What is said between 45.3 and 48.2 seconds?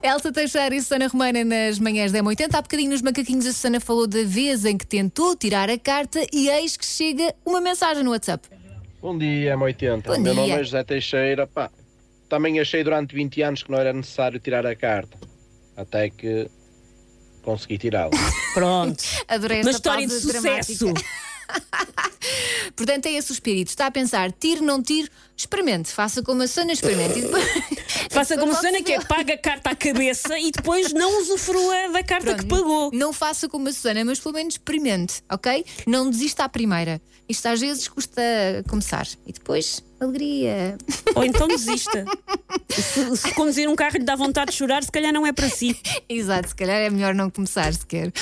para si. Exato, se calhar é melhor não começar sequer.